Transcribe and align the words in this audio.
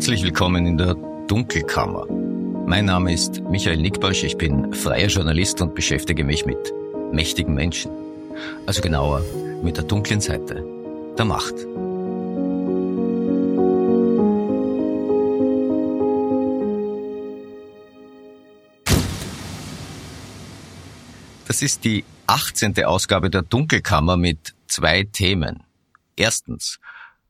Herzlich 0.00 0.22
willkommen 0.22 0.64
in 0.64 0.78
der 0.78 0.94
Dunkelkammer. 1.26 2.06
Mein 2.66 2.86
Name 2.86 3.12
ist 3.12 3.42
Michael 3.42 3.76
Nickbosch, 3.76 4.24
ich 4.24 4.38
bin 4.38 4.72
freier 4.72 5.08
Journalist 5.08 5.60
und 5.60 5.74
beschäftige 5.74 6.24
mich 6.24 6.46
mit 6.46 6.56
mächtigen 7.12 7.52
Menschen. 7.52 7.90
Also 8.64 8.80
genauer 8.80 9.22
mit 9.62 9.76
der 9.76 9.84
dunklen 9.84 10.22
Seite 10.22 10.64
der 11.18 11.24
Macht. 11.26 11.52
Das 21.46 21.60
ist 21.60 21.84
die 21.84 22.06
18. 22.26 22.82
Ausgabe 22.86 23.28
der 23.28 23.42
Dunkelkammer 23.42 24.16
mit 24.16 24.54
zwei 24.66 25.02
Themen. 25.02 25.62
Erstens, 26.16 26.78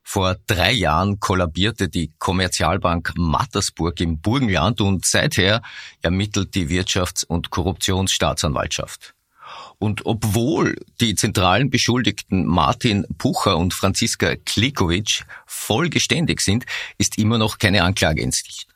vor 0.02 0.36
drei 0.46 0.72
Jahren 0.72 1.20
kollabierte 1.20 1.88
die 1.88 2.12
Kommerzialbank 2.18 3.12
Mattersburg 3.16 4.00
im 4.00 4.20
Burgenland 4.20 4.80
und 4.80 5.06
seither 5.06 5.62
ermittelt 6.02 6.54
die 6.54 6.68
Wirtschafts- 6.68 7.24
und 7.24 7.50
Korruptionsstaatsanwaltschaft. 7.50 9.14
Und 9.78 10.04
obwohl 10.06 10.76
die 11.00 11.14
zentralen 11.14 11.70
Beschuldigten 11.70 12.44
Martin 12.44 13.06
Pucher 13.18 13.56
und 13.56 13.72
Franziska 13.72 14.36
Klikovic 14.36 15.24
voll 15.46 15.88
geständig 15.88 16.40
sind, 16.40 16.66
ist 16.98 17.18
immer 17.18 17.38
noch 17.38 17.58
keine 17.58 17.82
Anklage 17.82 18.20
in 18.20 18.30
Sicht. 18.30 18.66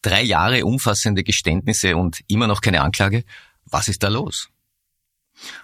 Drei 0.00 0.22
Jahre 0.22 0.64
umfassende 0.64 1.22
Geständnisse 1.22 1.96
und 1.96 2.20
immer 2.28 2.46
noch 2.46 2.60
keine 2.60 2.80
Anklage? 2.80 3.24
Was 3.66 3.88
ist 3.88 4.02
da 4.02 4.08
los? 4.08 4.48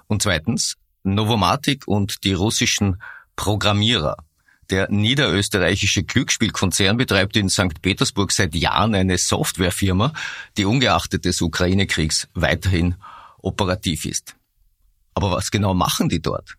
Und 0.06 0.22
zweitens, 0.22 0.76
Novomatic 1.02 1.88
und 1.88 2.24
die 2.24 2.34
russischen 2.34 3.00
Programmierer 3.36 4.16
der 4.70 4.90
niederösterreichische 4.90 6.02
Glücksspielkonzern 6.02 6.96
betreibt 6.96 7.36
in 7.36 7.48
St. 7.48 7.80
Petersburg 7.80 8.32
seit 8.32 8.54
Jahren 8.54 8.94
eine 8.94 9.18
Softwarefirma, 9.18 10.12
die 10.56 10.64
ungeachtet 10.64 11.24
des 11.24 11.40
Ukraine-Kriegs 11.40 12.28
weiterhin 12.34 12.96
operativ 13.38 14.04
ist. 14.04 14.36
Aber 15.14 15.30
was 15.30 15.50
genau 15.50 15.74
machen 15.74 16.08
die 16.08 16.20
dort? 16.20 16.54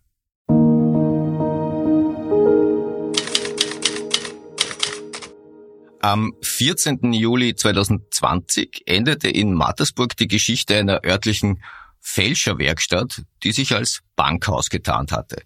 Am 6.02 6.32
14. 6.42 7.12
Juli 7.12 7.54
2020 7.54 8.82
endete 8.86 9.28
in 9.28 9.52
Mattersburg 9.52 10.16
die 10.16 10.28
Geschichte 10.28 10.76
einer 10.76 11.04
örtlichen 11.04 11.62
Fälscherwerkstatt, 12.00 13.22
die 13.44 13.52
sich 13.52 13.74
als 13.74 14.00
Bankhaus 14.16 14.70
getarnt 14.70 15.12
hatte 15.12 15.42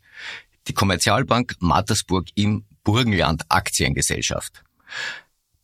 die 0.68 0.74
Kommerzialbank 0.74 1.56
Mattersburg 1.60 2.26
im 2.34 2.64
Burgenland 2.82 3.44
Aktiengesellschaft. 3.48 4.62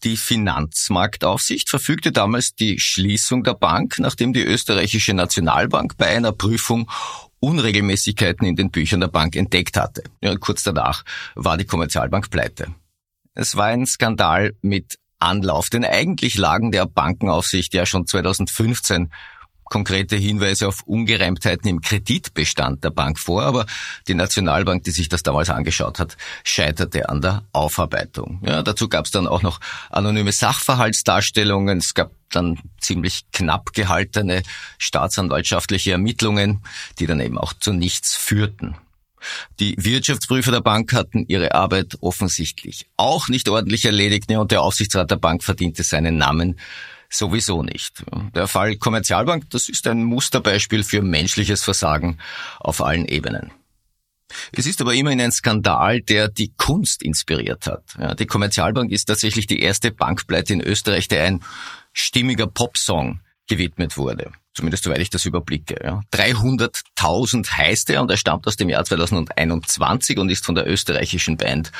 Die 0.02 0.16
Finanzmarktaufsicht 0.16 1.68
verfügte 1.68 2.10
damals 2.10 2.54
die 2.54 2.80
Schließung 2.80 3.44
der 3.44 3.54
Bank, 3.54 3.98
nachdem 3.98 4.32
die 4.32 4.42
österreichische 4.42 5.12
Nationalbank 5.12 5.98
bei 5.98 6.06
einer 6.06 6.32
Prüfung 6.32 6.90
Unregelmäßigkeiten 7.40 8.46
in 8.46 8.56
den 8.56 8.70
Büchern 8.70 9.00
der 9.00 9.08
Bank 9.08 9.36
entdeckt 9.36 9.76
hatte. 9.76 10.04
Ja, 10.22 10.34
kurz 10.36 10.62
danach 10.62 11.04
war 11.34 11.56
die 11.56 11.64
Kommerzialbank 11.66 12.30
pleite. 12.30 12.74
Es 13.34 13.56
war 13.56 13.66
ein 13.66 13.86
Skandal 13.86 14.54
mit 14.62 14.98
Anlauf, 15.18 15.68
denn 15.68 15.84
eigentlich 15.84 16.36
lagen 16.36 16.72
der 16.72 16.86
Bankenaufsicht 16.86 17.74
ja 17.74 17.84
schon 17.84 18.06
2015 18.06 19.10
konkrete 19.70 20.16
Hinweise 20.16 20.68
auf 20.68 20.82
Ungereimtheiten 20.82 21.70
im 21.70 21.80
Kreditbestand 21.80 22.84
der 22.84 22.90
Bank 22.90 23.18
vor, 23.18 23.42
aber 23.44 23.64
die 24.08 24.14
Nationalbank, 24.14 24.84
die 24.84 24.90
sich 24.90 25.08
das 25.08 25.22
damals 25.22 25.48
angeschaut 25.48 25.98
hat, 25.98 26.18
scheiterte 26.44 27.08
an 27.08 27.22
der 27.22 27.44
Aufarbeitung. 27.52 28.42
Ja, 28.44 28.62
dazu 28.62 28.88
gab 28.88 29.06
es 29.06 29.12
dann 29.12 29.26
auch 29.26 29.42
noch 29.42 29.60
anonyme 29.88 30.32
Sachverhaltsdarstellungen, 30.32 31.78
es 31.78 31.94
gab 31.94 32.10
dann 32.28 32.58
ziemlich 32.80 33.22
knapp 33.32 33.72
gehaltene 33.72 34.42
staatsanwaltschaftliche 34.78 35.92
Ermittlungen, 35.92 36.62
die 36.98 37.06
dann 37.06 37.20
eben 37.20 37.38
auch 37.38 37.54
zu 37.54 37.72
nichts 37.72 38.16
führten. 38.16 38.76
Die 39.58 39.74
Wirtschaftsprüfer 39.78 40.50
der 40.50 40.62
Bank 40.62 40.92
hatten 40.92 41.26
ihre 41.28 41.54
Arbeit 41.54 41.98
offensichtlich 42.00 42.86
auch 42.96 43.28
nicht 43.28 43.48
ordentlich 43.48 43.84
erledigt 43.84 44.30
und 44.30 44.50
der 44.50 44.62
Aufsichtsrat 44.62 45.10
der 45.10 45.16
Bank 45.16 45.44
verdiente 45.44 45.82
seinen 45.82 46.16
Namen 46.16 46.58
sowieso 47.10 47.62
nicht. 47.62 48.04
Der 48.34 48.46
Fall 48.46 48.76
Kommerzialbank, 48.76 49.50
das 49.50 49.68
ist 49.68 49.86
ein 49.86 50.04
Musterbeispiel 50.04 50.84
für 50.84 51.02
menschliches 51.02 51.62
Versagen 51.62 52.18
auf 52.58 52.80
allen 52.82 53.06
Ebenen. 53.06 53.52
Es 54.52 54.66
ist 54.66 54.80
aber 54.80 54.94
immerhin 54.94 55.20
ein 55.20 55.32
Skandal, 55.32 56.00
der 56.00 56.28
die 56.28 56.52
Kunst 56.56 57.02
inspiriert 57.02 57.66
hat. 57.66 57.82
Ja, 57.98 58.14
die 58.14 58.26
Kommerzialbank 58.26 58.92
ist 58.92 59.06
tatsächlich 59.06 59.46
die 59.46 59.60
erste 59.60 59.90
Bankpleite 59.90 60.52
in 60.52 60.60
Österreich, 60.60 61.08
der 61.08 61.24
ein 61.24 61.42
stimmiger 61.92 62.46
Popsong 62.46 63.20
gewidmet 63.48 63.96
wurde. 63.96 64.30
Zumindest 64.54 64.84
soweit 64.84 65.00
ich 65.00 65.10
das 65.10 65.24
überblicke. 65.24 65.76
Ja. 65.82 66.02
300.000 66.12 67.50
heißt 67.50 67.90
er 67.90 68.02
und 68.02 68.10
er 68.10 68.16
stammt 68.16 68.46
aus 68.46 68.56
dem 68.56 68.68
Jahr 68.68 68.84
2021 68.84 70.18
und 70.18 70.28
ist 70.28 70.44
von 70.44 70.54
der 70.54 70.68
österreichischen 70.68 71.36
Band 71.36 71.72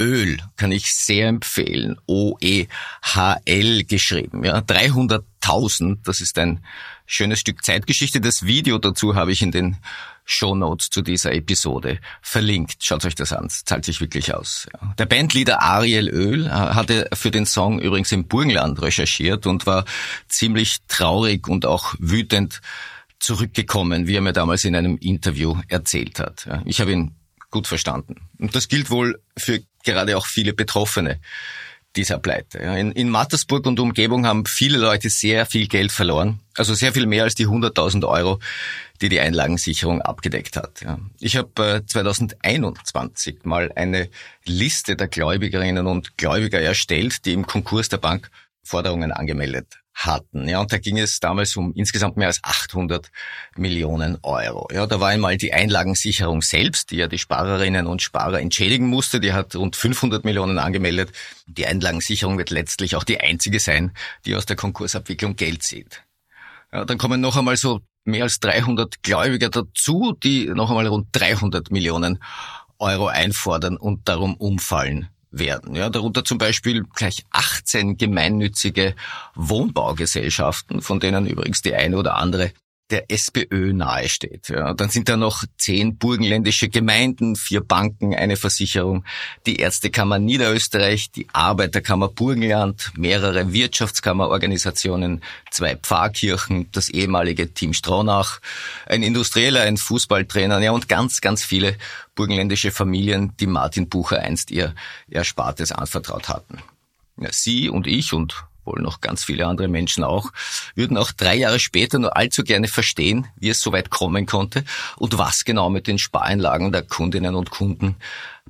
Öl 0.00 0.38
kann 0.56 0.72
ich 0.72 0.92
sehr 0.92 1.28
empfehlen. 1.28 1.96
O-E-H-L 2.06 3.84
geschrieben. 3.84 4.44
Ja, 4.44 4.58
300.000. 4.58 5.98
Das 6.04 6.20
ist 6.20 6.38
ein 6.38 6.64
schönes 7.06 7.40
Stück 7.40 7.64
Zeitgeschichte. 7.64 8.20
Das 8.20 8.44
Video 8.44 8.78
dazu 8.78 9.14
habe 9.14 9.32
ich 9.32 9.42
in 9.42 9.52
den 9.52 9.76
Show 10.24 10.54
Notes 10.54 10.90
zu 10.90 11.02
dieser 11.02 11.32
Episode 11.32 12.00
verlinkt. 12.20 12.84
Schaut 12.84 13.04
euch 13.04 13.14
das 13.14 13.32
an. 13.32 13.48
Zahlt 13.48 13.84
sich 13.84 14.00
wirklich 14.00 14.34
aus. 14.34 14.66
Ja. 14.72 14.94
Der 14.98 15.06
Bandleader 15.06 15.62
Ariel 15.62 16.08
Öl 16.08 16.50
hatte 16.50 17.08
für 17.14 17.30
den 17.30 17.46
Song 17.46 17.78
übrigens 17.78 18.12
im 18.12 18.26
Burgenland 18.26 18.82
recherchiert 18.82 19.46
und 19.46 19.66
war 19.66 19.84
ziemlich 20.28 20.78
traurig 20.88 21.48
und 21.48 21.64
auch 21.64 21.94
wütend 21.98 22.60
zurückgekommen, 23.20 24.06
wie 24.08 24.16
er 24.16 24.20
mir 24.20 24.32
damals 24.32 24.64
in 24.64 24.74
einem 24.74 24.98
Interview 24.98 25.56
erzählt 25.68 26.18
hat. 26.18 26.44
Ja. 26.46 26.62
Ich 26.66 26.80
habe 26.80 26.92
ihn 26.92 27.14
gut 27.50 27.68
verstanden. 27.68 28.28
Und 28.38 28.54
das 28.54 28.68
gilt 28.68 28.90
wohl 28.90 29.22
für 29.36 29.60
gerade 29.86 30.18
auch 30.18 30.26
viele 30.26 30.52
Betroffene 30.52 31.18
dieser 31.96 32.18
Pleite. 32.18 32.58
In, 32.58 32.92
in 32.92 33.08
Mattersburg 33.08 33.66
und 33.66 33.80
Umgebung 33.80 34.26
haben 34.26 34.44
viele 34.44 34.76
Leute 34.76 35.08
sehr 35.08 35.46
viel 35.46 35.66
Geld 35.66 35.92
verloren, 35.92 36.40
also 36.54 36.74
sehr 36.74 36.92
viel 36.92 37.06
mehr 37.06 37.24
als 37.24 37.34
die 37.34 37.46
100.000 37.46 38.06
Euro, 38.06 38.38
die 39.00 39.08
die 39.08 39.20
Einlagensicherung 39.20 40.02
abgedeckt 40.02 40.56
hat. 40.56 40.84
Ich 41.20 41.36
habe 41.36 41.82
2021 41.86 43.34
äh, 43.34 43.38
mal 43.48 43.72
eine 43.74 44.10
Liste 44.44 44.96
der 44.96 45.08
Gläubigerinnen 45.08 45.86
und 45.86 46.18
Gläubiger 46.18 46.60
erstellt, 46.60 47.24
die 47.24 47.32
im 47.32 47.46
Konkurs 47.46 47.88
der 47.88 47.98
Bank 47.98 48.30
Forderungen 48.62 49.12
angemeldet 49.12 49.78
hatten. 49.96 50.46
Ja, 50.46 50.60
und 50.60 50.72
da 50.72 50.78
ging 50.78 50.98
es 50.98 51.20
damals 51.20 51.56
um 51.56 51.72
insgesamt 51.74 52.18
mehr 52.18 52.28
als 52.28 52.40
800 52.42 53.10
Millionen 53.56 54.18
Euro. 54.22 54.68
Ja, 54.72 54.86
da 54.86 55.00
war 55.00 55.08
einmal 55.08 55.38
die 55.38 55.54
Einlagensicherung 55.54 56.42
selbst, 56.42 56.90
die 56.90 56.96
ja 56.96 57.08
die 57.08 57.18
Sparerinnen 57.18 57.86
und 57.86 58.02
Sparer 58.02 58.40
entschädigen 58.40 58.88
musste. 58.88 59.20
Die 59.20 59.32
hat 59.32 59.56
rund 59.56 59.74
500 59.74 60.24
Millionen 60.24 60.58
angemeldet. 60.58 61.12
Die 61.46 61.66
Einlagensicherung 61.66 62.36
wird 62.36 62.50
letztlich 62.50 62.94
auch 62.94 63.04
die 63.04 63.20
einzige 63.20 63.58
sein, 63.58 63.92
die 64.26 64.36
aus 64.36 64.44
der 64.44 64.56
Konkursabwicklung 64.56 65.34
Geld 65.36 65.62
zieht. 65.62 66.02
Ja, 66.72 66.84
dann 66.84 66.98
kommen 66.98 67.20
noch 67.22 67.36
einmal 67.36 67.56
so 67.56 67.80
mehr 68.04 68.24
als 68.24 68.38
300 68.40 69.02
Gläubiger 69.02 69.48
dazu, 69.48 70.14
die 70.22 70.46
noch 70.46 70.68
einmal 70.68 70.86
rund 70.86 71.08
300 71.12 71.70
Millionen 71.70 72.22
Euro 72.78 73.06
einfordern 73.06 73.78
und 73.78 74.08
darum 74.08 74.36
umfallen 74.36 75.08
werden. 75.38 75.74
Ja, 75.74 75.90
darunter 75.90 76.24
zum 76.24 76.38
Beispiel 76.38 76.84
gleich 76.94 77.24
18 77.30 77.96
gemeinnützige 77.96 78.94
Wohnbaugesellschaften, 79.34 80.82
von 80.82 81.00
denen 81.00 81.26
übrigens 81.26 81.62
die 81.62 81.74
eine 81.74 81.96
oder 81.96 82.16
andere 82.16 82.52
der 82.90 83.10
SPÖ 83.10 83.72
nahesteht. 83.72 84.48
Ja, 84.48 84.72
dann 84.72 84.90
sind 84.90 85.08
da 85.08 85.16
noch 85.16 85.44
zehn 85.58 85.96
burgenländische 85.96 86.68
Gemeinden, 86.68 87.34
vier 87.34 87.60
Banken, 87.60 88.14
eine 88.14 88.36
Versicherung, 88.36 89.04
die 89.44 89.56
Ärztekammer 89.56 90.18
Niederösterreich, 90.18 91.10
die 91.10 91.26
Arbeiterkammer 91.32 92.08
Burgenland, 92.08 92.92
mehrere 92.96 93.52
Wirtschaftskammerorganisationen, 93.52 95.22
zwei 95.50 95.76
Pfarrkirchen, 95.76 96.70
das 96.70 96.88
ehemalige 96.88 97.52
Team 97.52 97.72
Stronach, 97.72 98.40
ein 98.86 99.02
Industrieller, 99.02 99.62
ein 99.62 99.76
Fußballtrainer, 99.76 100.60
ja 100.60 100.70
und 100.70 100.88
ganz, 100.88 101.20
ganz 101.20 101.44
viele 101.44 101.76
burgenländische 102.14 102.70
Familien, 102.70 103.36
die 103.38 103.48
Martin 103.48 103.88
Bucher 103.88 104.20
einst 104.20 104.50
ihr 104.50 104.74
Erspartes 105.10 105.72
anvertraut 105.72 106.28
hatten. 106.28 106.58
Ja, 107.18 107.30
Sie 107.32 107.68
und 107.68 107.86
ich 107.86 108.12
und 108.12 108.45
wohl 108.66 108.82
noch 108.82 109.00
ganz 109.00 109.24
viele 109.24 109.46
andere 109.46 109.68
Menschen 109.68 110.04
auch, 110.04 110.32
würden 110.74 110.96
auch 110.96 111.12
drei 111.12 111.36
Jahre 111.36 111.58
später 111.58 111.98
nur 111.98 112.16
allzu 112.16 112.42
gerne 112.42 112.68
verstehen, 112.68 113.26
wie 113.36 113.50
es 113.50 113.60
so 113.60 113.72
weit 113.72 113.90
kommen 113.90 114.26
konnte 114.26 114.64
und 114.96 115.18
was 115.18 115.44
genau 115.44 115.70
mit 115.70 115.86
den 115.86 115.98
Spareinlagen 115.98 116.72
der 116.72 116.82
Kundinnen 116.82 117.34
und 117.34 117.50
Kunden 117.50 117.96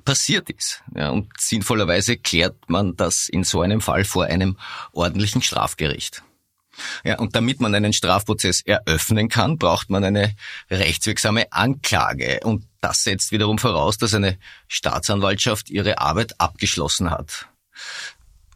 passiert 0.03 0.49
ist. 0.49 0.83
Ja, 0.95 1.09
und 1.09 1.29
sinnvollerweise 1.37 2.17
klärt 2.17 2.69
man 2.69 2.95
das 2.95 3.27
in 3.29 3.43
so 3.43 3.61
einem 3.61 3.81
Fall 3.81 4.05
vor 4.05 4.25
einem 4.25 4.57
ordentlichen 4.91 5.41
Strafgericht. 5.41 6.23
Ja, 7.03 7.17
und 7.17 7.35
damit 7.35 7.59
man 7.59 7.73
einen 7.73 7.93
Strafprozess 7.93 8.61
eröffnen 8.61 9.29
kann, 9.29 9.57
braucht 9.57 9.89
man 9.89 10.03
eine 10.03 10.35
rechtswirksame 10.69 11.51
Anklage. 11.51 12.39
Und 12.43 12.65
das 12.81 13.03
setzt 13.03 13.31
wiederum 13.31 13.57
voraus, 13.57 13.97
dass 13.97 14.13
eine 14.13 14.37
Staatsanwaltschaft 14.67 15.69
ihre 15.69 15.97
Arbeit 15.99 16.39
abgeschlossen 16.39 17.11
hat. 17.11 17.47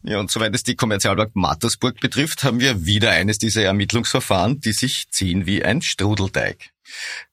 Ja, 0.04 0.20
und 0.20 0.32
soweit 0.32 0.56
es 0.56 0.64
die 0.64 0.76
Kommerzialbank 0.76 1.36
Mattersburg 1.36 2.00
betrifft, 2.00 2.44
haben 2.44 2.60
wir 2.60 2.86
wieder 2.86 3.12
eines 3.12 3.38
dieser 3.38 3.64
Ermittlungsverfahren, 3.64 4.60
die 4.60 4.74
sich 4.74 5.10
ziehen 5.10 5.46
wie 5.46 5.64
ein 5.64 5.82
Strudelteig. 5.82 6.72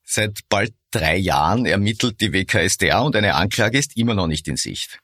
Seit 0.05 0.41
bald 0.49 0.75
drei 0.91 1.17
Jahren 1.17 1.67
ermittelt 1.67 2.21
die 2.21 2.33
WKSDA 2.33 3.01
und 3.01 3.17
eine 3.17 3.35
Anklage 3.35 3.79
ist 3.79 3.97
immer 3.97 4.15
noch 4.15 4.27
nicht 4.27 4.49
in 4.49 4.57
Sicht. 4.57 4.99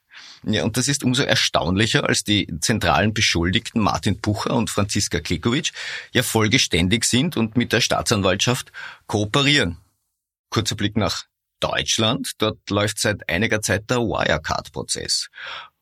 Ja, 0.47 0.63
und 0.65 0.77
das 0.77 0.89
ist 0.89 1.05
umso 1.05 1.23
erstaunlicher, 1.23 2.07
als 2.07 2.23
die 2.23 2.53
zentralen 2.61 3.15
Beschuldigten 3.15 3.81
Martin 3.81 4.21
Pucher 4.21 4.55
und 4.55 4.69
Franziska 4.69 5.21
Klikovic 5.21 5.73
ja 6.13 6.23
vollgeständig 6.23 7.05
sind 7.05 7.37
und 7.37 7.57
mit 7.57 7.73
der 7.73 7.81
Staatsanwaltschaft 7.81 8.71
kooperieren. 9.07 9.79
Kurzer 10.51 10.77
Blick 10.77 10.97
nach 10.97 11.25
Deutschland. 11.61 12.33
Dort 12.39 12.59
läuft 12.69 12.99
seit 12.99 13.29
einiger 13.29 13.63
Zeit 13.63 13.89
der 13.89 13.99
Wirecard-Prozess. 13.99 15.29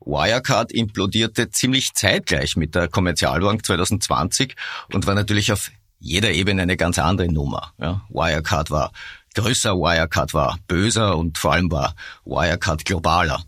Wirecard 0.04 0.72
implodierte 0.72 1.50
ziemlich 1.50 1.94
zeitgleich 1.94 2.56
mit 2.56 2.75
der 2.75 2.88
Kommerzialbank 2.88 3.64
2020 3.64 4.54
und 4.93 5.06
war 5.06 5.14
natürlich 5.14 5.52
auf 5.52 5.70
jeder 5.99 6.32
Ebene 6.32 6.62
eine 6.62 6.76
ganz 6.76 6.99
andere 6.99 7.32
Nummer. 7.32 7.72
Ja, 7.78 8.02
Wirecard 8.08 8.70
war 8.70 8.93
größer, 9.34 9.75
Wirecard 9.75 10.34
war 10.34 10.58
böser 10.66 11.16
und 11.16 11.38
vor 11.38 11.52
allem 11.52 11.70
war 11.70 11.94
Wirecard 12.25 12.84
globaler. 12.84 13.43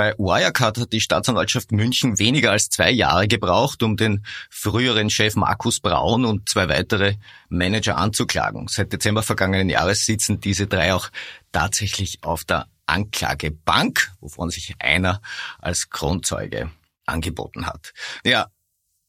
Bei 0.00 0.14
Wirecard 0.16 0.78
hat 0.78 0.92
die 0.94 1.00
Staatsanwaltschaft 1.00 1.72
München 1.72 2.18
weniger 2.18 2.52
als 2.52 2.70
zwei 2.70 2.90
Jahre 2.90 3.28
gebraucht, 3.28 3.82
um 3.82 3.98
den 3.98 4.24
früheren 4.48 5.10
Chef 5.10 5.36
Markus 5.36 5.80
Braun 5.80 6.24
und 6.24 6.48
zwei 6.48 6.70
weitere 6.70 7.16
Manager 7.50 7.98
anzuklagen. 7.98 8.66
Seit 8.68 8.92
Dezember 8.92 9.22
vergangenen 9.22 9.68
Jahres 9.68 10.06
sitzen 10.06 10.40
diese 10.40 10.66
drei 10.66 10.94
auch 10.94 11.10
tatsächlich 11.52 12.20
auf 12.22 12.44
der 12.44 12.66
Anklagebank, 12.90 14.10
wovon 14.20 14.50
sich 14.50 14.74
einer 14.78 15.22
als 15.58 15.90
Kronzeuge 15.90 16.70
angeboten 17.06 17.66
hat. 17.66 17.92
Ja, 18.24 18.48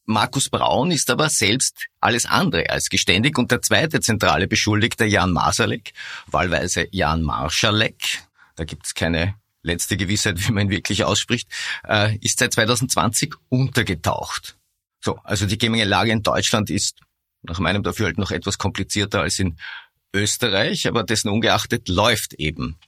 Markus 0.04 0.48
Braun 0.48 0.90
ist 0.90 1.10
aber 1.10 1.28
selbst 1.28 1.86
alles 2.00 2.26
andere 2.26 2.68
als 2.70 2.88
geständig 2.88 3.38
und 3.38 3.50
der 3.50 3.62
zweite 3.62 4.00
zentrale 4.00 4.48
Beschuldigte, 4.48 5.04
Jan 5.04 5.32
Masalek, 5.32 5.92
wahlweise 6.26 6.88
Jan 6.90 7.22
Marschalek, 7.22 8.24
da 8.56 8.64
gibt's 8.64 8.94
keine 8.94 9.36
letzte 9.62 9.96
Gewissheit, 9.96 10.36
wie 10.46 10.52
man 10.52 10.66
ihn 10.66 10.70
wirklich 10.70 11.04
ausspricht, 11.04 11.48
äh, 11.86 12.16
ist 12.18 12.38
seit 12.38 12.52
2020 12.52 13.34
untergetaucht. 13.48 14.56
So, 15.00 15.18
also 15.24 15.46
die 15.46 15.58
Gemengelage 15.58 16.10
in 16.10 16.22
Deutschland 16.22 16.70
ist 16.70 17.00
nach 17.42 17.58
meinem 17.58 17.82
Dafürhalten 17.82 18.20
noch 18.20 18.30
etwas 18.30 18.58
komplizierter 18.58 19.22
als 19.22 19.38
in 19.38 19.56
Österreich, 20.14 20.86
aber 20.86 21.04
dessen 21.04 21.28
ungeachtet 21.28 21.88
läuft 21.88 22.34
eben 22.34 22.78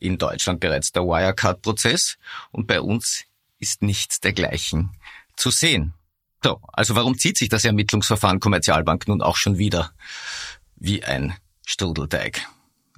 in 0.00 0.18
Deutschland 0.18 0.60
bereits 0.60 0.92
der 0.92 1.02
Wirecard-Prozess 1.02 2.16
und 2.52 2.66
bei 2.66 2.80
uns 2.80 3.24
ist 3.58 3.82
nichts 3.82 4.20
dergleichen 4.20 4.90
zu 5.36 5.50
sehen. 5.50 5.94
So, 6.42 6.60
also 6.72 6.94
warum 6.94 7.18
zieht 7.18 7.38
sich 7.38 7.48
das 7.48 7.64
Ermittlungsverfahren 7.64 8.40
Kommerzialbank 8.40 9.08
nun 9.08 9.22
auch 9.22 9.36
schon 9.36 9.58
wieder 9.58 9.92
wie 10.76 11.02
ein 11.02 11.34
Strudelteig? 11.64 12.46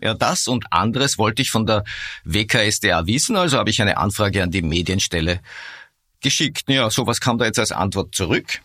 Ja, 0.00 0.15
das 0.15 0.47
und 0.47 0.73
anderes 0.73 1.19
wollte 1.19 1.43
ich 1.43 1.50
von 1.50 1.67
der 1.67 1.85
WKSDA 2.25 3.06
wissen, 3.06 3.37
also 3.37 3.59
habe 3.59 3.71
ich 3.71 3.83
eine 3.83 3.97
Anfrage 3.97 4.43
an 4.43 4.50
die 4.50 4.62
Medienstelle 4.62 5.41
geschickt. 6.21 6.65
Ja, 6.69 6.91
sowas 6.91 7.21
kam 7.21 7.39
da 7.39 7.47
jetzt 7.47 7.59
als 7.59 7.73
Antwort 7.73 8.15
zurück. 8.15 8.61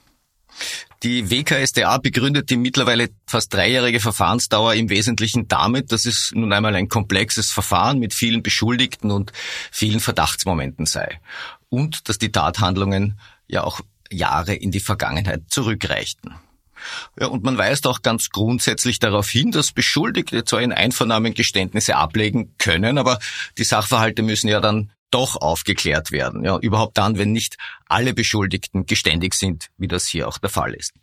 Die 1.04 1.30
WKSDA 1.30 1.98
begründet 1.98 2.50
die 2.50 2.56
mittlerweile 2.56 3.10
fast 3.28 3.54
dreijährige 3.54 4.00
Verfahrensdauer 4.00 4.76
im 4.76 4.90
Wesentlichen 4.90 5.50
damit, 5.50 5.92
dass 5.92 6.06
es 6.06 6.32
nun 6.34 6.54
einmal 6.54 6.76
ein 6.76 6.88
komplexes 6.88 7.52
Verfahren 7.52 8.00
mit 8.00 8.14
vielen 8.14 8.42
Beschuldigten 8.42 9.12
und 9.12 9.34
vielen 9.70 10.00
Verdachtsmomenten 10.00 10.86
sei. 10.86 11.20
Und 11.68 12.08
dass 12.08 12.20
die 12.20 12.32
Tathandlungen 12.32 13.20
ja 13.48 13.66
auch 13.66 13.82
Jahre 14.10 14.56
in 14.56 14.72
die 14.72 14.80
Vergangenheit 14.80 15.42
zurückreichten. 15.50 16.36
Ja, 17.20 17.28
und 17.28 17.44
man 17.44 17.58
weist 17.58 17.86
auch 17.86 18.02
ganz 18.02 18.30
grundsätzlich 18.30 19.00
darauf 19.00 19.30
hin, 19.30 19.52
dass 19.52 19.74
Beschuldigte 19.74 20.46
zwar 20.46 20.62
in 20.62 20.72
Einvernahmen 20.72 21.34
Geständnisse 21.34 21.98
ablegen 21.98 22.56
können, 22.58 22.98
aber 22.98 23.20
die 23.58 23.66
Sachverhalte 23.66 24.22
müssen 24.22 24.48
ja 24.48 24.62
dann 24.62 24.92
doch 25.13 25.36
aufgeklärt 25.36 26.12
werden. 26.12 26.44
Ja, 26.44 26.57
überhaupt 26.57 26.98
dann, 26.98 27.18
wenn 27.18 27.31
nicht 27.31 27.57
alle 27.88 28.13
Beschuldigten 28.13 28.86
geständig 28.86 29.36
sind, 29.36 29.69
wie 29.77 29.88
das 29.88 30.07
hier 30.07 30.27
auch 30.27 30.38
der 30.38 30.50
Fall 30.50 30.74
ist. 30.74 30.94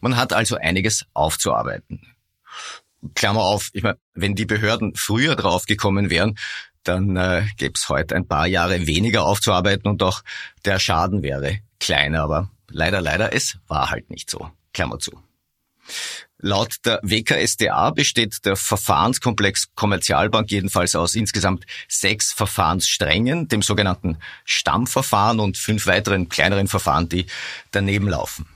Man 0.00 0.16
hat 0.16 0.32
also 0.32 0.56
einiges 0.56 1.06
aufzuarbeiten. 1.14 2.00
Klammer 3.14 3.42
auf, 3.42 3.70
ich 3.72 3.82
meine, 3.82 3.98
wenn 4.14 4.34
die 4.34 4.46
Behörden 4.46 4.94
früher 4.94 5.34
draufgekommen 5.34 6.08
wären, 6.10 6.38
dann 6.84 7.16
äh, 7.16 7.46
gäbe 7.56 7.74
es 7.76 7.88
heute 7.88 8.16
ein 8.16 8.26
paar 8.26 8.46
Jahre 8.46 8.86
weniger 8.86 9.24
aufzuarbeiten 9.24 9.90
und 9.90 10.02
auch 10.02 10.22
der 10.64 10.78
Schaden 10.78 11.22
wäre 11.22 11.58
kleiner. 11.80 12.22
Aber 12.22 12.50
leider, 12.68 13.00
leider, 13.00 13.32
es 13.34 13.58
war 13.66 13.90
halt 13.90 14.10
nicht 14.10 14.30
so. 14.30 14.50
Klammer 14.72 14.98
zu. 14.98 15.12
Laut 16.44 16.74
der 16.84 16.98
WKSDA 17.04 17.90
besteht 17.90 18.44
der 18.44 18.56
Verfahrenskomplex 18.56 19.68
Kommerzialbank 19.76 20.50
jedenfalls 20.50 20.96
aus 20.96 21.14
insgesamt 21.14 21.64
sechs 21.88 22.32
Verfahrenssträngen, 22.32 23.46
dem 23.46 23.62
sogenannten 23.62 24.18
Stammverfahren 24.44 25.38
und 25.38 25.56
fünf 25.56 25.86
weiteren 25.86 26.28
kleineren 26.28 26.66
Verfahren, 26.66 27.08
die 27.08 27.26
daneben 27.70 28.08
laufen. 28.08 28.46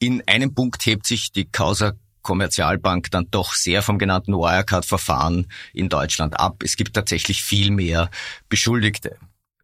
In 0.00 0.26
einem 0.26 0.52
Punkt 0.52 0.84
hebt 0.84 1.06
sich 1.06 1.30
die 1.30 1.44
Causa 1.44 1.92
Kommerzialbank 2.22 3.10
dann 3.12 3.28
doch 3.30 3.54
sehr 3.54 3.82
vom 3.82 3.98
genannten 3.98 4.34
Wirecard-Verfahren 4.34 5.46
in 5.72 5.88
Deutschland 5.88 6.38
ab. 6.38 6.62
Es 6.64 6.76
gibt 6.76 6.94
tatsächlich 6.94 7.44
viel 7.44 7.70
mehr 7.70 8.10
Beschuldigte. 8.48 9.16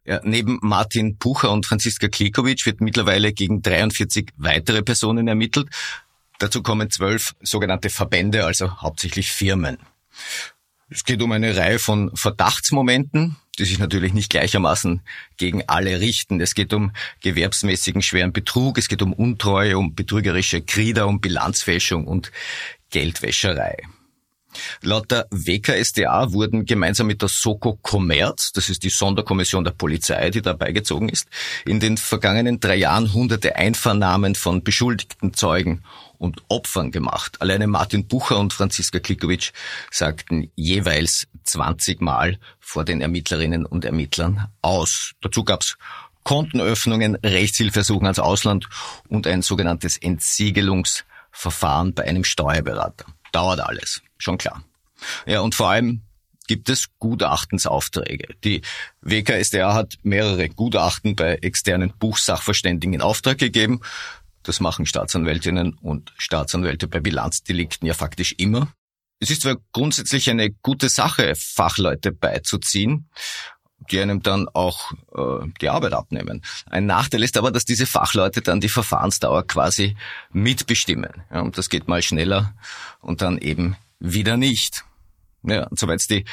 Ja, 0.05 0.21
neben 0.23 0.59
Martin 0.61 1.17
Pucher 1.17 1.51
und 1.51 1.65
Franziska 1.65 2.07
Klikovic 2.07 2.65
wird 2.65 2.79
mittlerweile 2.79 3.33
gegen 3.33 3.61
43 3.61 4.29
weitere 4.37 4.81
Personen 4.81 5.27
ermittelt. 5.27 5.67
Dazu 6.39 6.61
kommen 6.61 6.91
zwölf 6.91 7.35
sogenannte 7.41 7.89
Verbände, 7.89 8.45
also 8.45 8.81
hauptsächlich 8.81 9.31
Firmen. 9.31 9.77
Es 10.89 11.03
geht 11.03 11.21
um 11.21 11.31
eine 11.31 11.57
Reihe 11.57 11.79
von 11.79 12.15
Verdachtsmomenten, 12.15 13.35
die 13.59 13.65
sich 13.65 13.79
natürlich 13.79 14.13
nicht 14.13 14.29
gleichermaßen 14.29 15.01
gegen 15.35 15.67
alle 15.67 15.99
richten. 15.99 16.39
Es 16.39 16.55
geht 16.55 16.73
um 16.73 16.93
gewerbsmäßigen 17.21 18.01
schweren 18.01 18.31
Betrug, 18.31 18.77
es 18.77 18.87
geht 18.87 19.01
um 19.01 19.13
Untreue, 19.13 19.77
um 19.77 19.95
betrügerische 19.95 20.61
Krieder, 20.61 21.07
um 21.07 21.19
Bilanzfälschung 21.19 22.07
und 22.07 22.31
Geldwäscherei. 22.89 23.77
Laut 24.81 25.11
der 25.11 25.27
WKSDA 25.31 26.31
wurden 26.33 26.65
gemeinsam 26.65 27.07
mit 27.07 27.21
der 27.21 27.29
Soko 27.29 27.77
Kommerz, 27.81 28.51
das 28.53 28.69
ist 28.69 28.83
die 28.83 28.89
Sonderkommission 28.89 29.63
der 29.63 29.71
Polizei, 29.71 30.29
die 30.29 30.41
dabei 30.41 30.71
gezogen 30.71 31.09
ist, 31.09 31.27
in 31.65 31.79
den 31.79 31.97
vergangenen 31.97 32.59
drei 32.59 32.75
Jahren 32.75 33.13
hunderte 33.13 33.55
Einvernahmen 33.55 34.35
von 34.35 34.63
beschuldigten 34.63 35.33
Zeugen 35.33 35.83
und 36.17 36.41
Opfern 36.47 36.91
gemacht. 36.91 37.41
Alleine 37.41 37.67
Martin 37.67 38.07
Bucher 38.07 38.39
und 38.39 38.53
Franziska 38.53 38.99
Klikovic 38.99 39.51
sagten 39.91 40.51
jeweils 40.55 41.27
20 41.43 42.01
Mal 42.01 42.39
vor 42.59 42.85
den 42.85 43.01
Ermittlerinnen 43.01 43.65
und 43.65 43.85
Ermittlern 43.85 44.47
aus. 44.61 45.13
Dazu 45.21 45.43
gab's 45.43 45.77
Kontenöffnungen, 46.23 47.15
Rechtshilfesuchen 47.23 48.05
ans 48.05 48.19
Ausland 48.19 48.67
und 49.07 49.27
ein 49.27 49.41
sogenanntes 49.41 49.97
Entsiegelungsverfahren 49.97 51.93
bei 51.93 52.03
einem 52.03 52.25
Steuerberater. 52.25 53.05
Dauert 53.31 53.61
alles 53.61 54.01
schon 54.17 54.37
klar. 54.37 54.63
Ja, 55.25 55.41
und 55.41 55.55
vor 55.55 55.69
allem 55.69 56.01
gibt 56.47 56.69
es 56.69 56.87
Gutachtensaufträge. 56.99 58.35
Die 58.43 58.61
WKSDA 59.01 59.73
hat 59.73 59.95
mehrere 60.03 60.49
Gutachten 60.49 61.15
bei 61.15 61.35
externen 61.35 61.93
Buchsachverständigen 61.99 62.93
in 62.93 63.01
Auftrag 63.01 63.37
gegeben. 63.37 63.81
Das 64.43 64.61
machen 64.61 64.85
Staatsanwältinnen 64.85 65.73
und 65.73 66.13
Staatsanwälte 66.17 66.87
bei 66.87 67.01
Bilanzdelikten 67.01 67.85
ja 67.85 67.93
faktisch 67.93 68.33
immer. 68.37 68.69
Es 69.19 69.29
ist 69.29 69.41
zwar 69.41 69.57
grundsätzlich 69.73 70.29
eine 70.29 70.51
gute 70.51 70.89
Sache, 70.89 71.33
Fachleute 71.35 72.11
beizuziehen, 72.11 73.09
die 73.91 73.99
einem 73.99 74.21
dann 74.21 74.47
auch 74.49 74.91
äh, 75.15 75.47
die 75.59 75.69
Arbeit 75.69 75.93
abnehmen. 75.93 76.43
Ein 76.67 76.85
Nachteil 76.85 77.23
ist 77.23 77.37
aber, 77.37 77.51
dass 77.51 77.65
diese 77.65 77.85
Fachleute 77.85 78.41
dann 78.41 78.61
die 78.61 78.69
Verfahrensdauer 78.69 79.45
quasi 79.45 79.97
mitbestimmen. 80.31 81.11
Ja, 81.31 81.41
und 81.41 81.57
das 81.57 81.69
geht 81.69 81.87
mal 81.87 82.01
schneller 82.01 82.53
und 83.01 83.21
dann 83.21 83.37
eben 83.37 83.75
wieder 83.99 84.37
nicht. 84.37 84.83
Ja, 85.43 85.67
soweit 85.71 85.99
es 85.99 86.07
die 86.07 86.25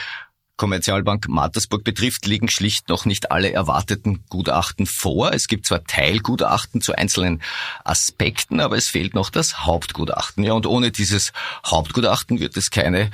Kommerzialbank 0.56 1.28
Mattersburg 1.28 1.82
betrifft, 1.82 2.26
liegen 2.26 2.48
schlicht 2.48 2.88
noch 2.88 3.06
nicht 3.06 3.32
alle 3.32 3.52
erwarteten 3.52 4.24
Gutachten 4.28 4.86
vor. 4.86 5.32
Es 5.32 5.48
gibt 5.48 5.66
zwar 5.66 5.82
Teilgutachten 5.84 6.80
zu 6.80 6.94
einzelnen 6.94 7.42
Aspekten, 7.82 8.60
aber 8.60 8.76
es 8.76 8.88
fehlt 8.88 9.14
noch 9.14 9.30
das 9.30 9.66
Hauptgutachten. 9.66 10.44
Ja, 10.44 10.52
und 10.52 10.66
ohne 10.66 10.92
dieses 10.92 11.32
Hauptgutachten 11.66 12.38
wird 12.38 12.56
es 12.56 12.70
keine 12.70 13.10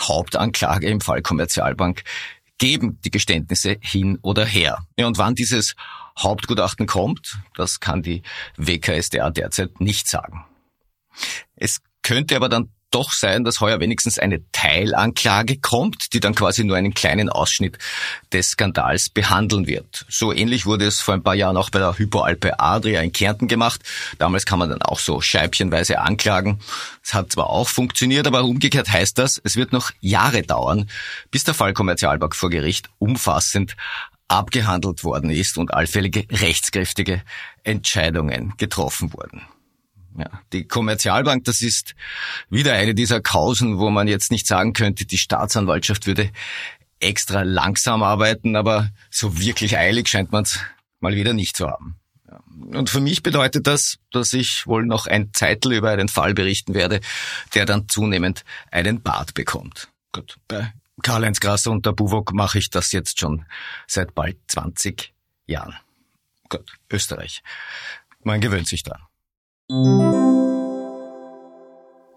Hauptanklage 0.00 0.88
im 0.88 1.00
Fall 1.00 1.22
Kommerzialbank 1.22 2.02
geben, 2.58 2.98
die 3.04 3.10
Geständnisse 3.10 3.76
hin 3.80 4.18
oder 4.22 4.44
her. 4.44 4.84
Ja, 4.98 5.06
und 5.06 5.18
wann 5.18 5.36
dieses 5.36 5.76
Hauptgutachten 6.18 6.86
kommt, 6.86 7.38
das 7.54 7.78
kann 7.78 8.02
die 8.02 8.22
WKSDA 8.56 9.30
derzeit 9.30 9.80
nicht 9.80 10.08
sagen. 10.08 10.44
Es 11.54 11.80
könnte 12.02 12.34
aber 12.34 12.48
dann 12.48 12.70
doch 12.94 13.12
sein, 13.12 13.44
dass 13.44 13.60
heuer 13.60 13.80
wenigstens 13.80 14.18
eine 14.18 14.40
Teilanklage 14.52 15.58
kommt, 15.58 16.12
die 16.12 16.20
dann 16.20 16.34
quasi 16.34 16.64
nur 16.64 16.76
einen 16.76 16.94
kleinen 16.94 17.28
Ausschnitt 17.28 17.78
des 18.32 18.50
Skandals 18.50 19.08
behandeln 19.08 19.66
wird. 19.66 20.06
So 20.08 20.32
ähnlich 20.32 20.64
wurde 20.64 20.86
es 20.86 21.00
vor 21.00 21.14
ein 21.14 21.22
paar 21.22 21.34
Jahren 21.34 21.56
auch 21.56 21.70
bei 21.70 21.80
der 21.80 21.98
Hypoalpe 21.98 22.60
Adria 22.60 23.00
in 23.00 23.12
Kärnten 23.12 23.48
gemacht. 23.48 23.80
Damals 24.18 24.46
kann 24.46 24.58
man 24.58 24.70
dann 24.70 24.82
auch 24.82 25.00
so 25.00 25.20
scheibchenweise 25.20 26.00
anklagen. 26.00 26.60
Es 27.02 27.14
hat 27.14 27.32
zwar 27.32 27.50
auch 27.50 27.68
funktioniert, 27.68 28.26
aber 28.26 28.44
umgekehrt 28.44 28.90
heißt 28.90 29.18
das, 29.18 29.40
es 29.42 29.56
wird 29.56 29.72
noch 29.72 29.90
Jahre 30.00 30.42
dauern, 30.42 30.88
bis 31.30 31.44
der 31.44 31.54
Fall 31.54 31.72
Kommerzialbank 31.72 32.36
vor 32.36 32.50
Gericht 32.50 32.88
umfassend 32.98 33.76
abgehandelt 34.28 35.04
worden 35.04 35.30
ist 35.30 35.58
und 35.58 35.74
allfällige 35.74 36.26
rechtskräftige 36.30 37.22
Entscheidungen 37.62 38.54
getroffen 38.56 39.12
wurden. 39.12 39.42
Ja, 40.16 40.30
die 40.52 40.66
Kommerzialbank, 40.66 41.44
das 41.44 41.60
ist 41.60 41.94
wieder 42.48 42.74
eine 42.74 42.94
dieser 42.94 43.20
Kausen, 43.20 43.78
wo 43.78 43.90
man 43.90 44.06
jetzt 44.06 44.30
nicht 44.30 44.46
sagen 44.46 44.72
könnte, 44.72 45.06
die 45.06 45.18
Staatsanwaltschaft 45.18 46.06
würde 46.06 46.30
extra 47.00 47.42
langsam 47.42 48.02
arbeiten, 48.02 48.54
aber 48.54 48.90
so 49.10 49.38
wirklich 49.38 49.76
eilig 49.76 50.08
scheint 50.08 50.30
man 50.30 50.44
es 50.44 50.60
mal 51.00 51.16
wieder 51.16 51.32
nicht 51.32 51.56
zu 51.56 51.68
haben. 51.68 51.96
Und 52.72 52.90
für 52.90 53.00
mich 53.00 53.22
bedeutet 53.22 53.66
das, 53.66 53.98
dass 54.10 54.32
ich 54.32 54.66
wohl 54.66 54.86
noch 54.86 55.06
ein 55.06 55.32
Zeitl 55.32 55.72
über 55.72 55.90
einen 55.90 56.08
Fall 56.08 56.34
berichten 56.34 56.74
werde, 56.74 57.00
der 57.54 57.66
dann 57.66 57.88
zunehmend 57.88 58.44
einen 58.70 59.02
Bart 59.02 59.34
bekommt. 59.34 59.88
Gut, 60.12 60.38
bei 60.48 60.72
Karl-Heinz 61.02 61.40
Grasser 61.40 61.72
und 61.72 61.84
der 61.86 61.92
Buwok 61.92 62.32
mache 62.32 62.58
ich 62.58 62.70
das 62.70 62.92
jetzt 62.92 63.18
schon 63.18 63.44
seit 63.86 64.14
bald 64.14 64.38
20 64.46 65.12
Jahren. 65.46 65.74
Gut, 66.48 66.72
Österreich. 66.90 67.42
Man 68.22 68.40
gewöhnt 68.40 68.68
sich 68.68 68.82
dran. 68.82 69.02